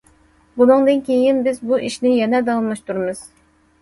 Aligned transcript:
بۇنىڭدىن 0.61 1.03
كېيىن 1.11 1.43
بىز 1.49 1.61
بۇ 1.73 1.81
ئىشنى 1.89 2.17
يەنە 2.23 2.43
داۋاملاشتۇرىمىز. 2.49 3.23